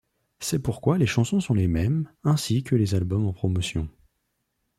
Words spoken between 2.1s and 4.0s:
ainsi que les albums en promotions.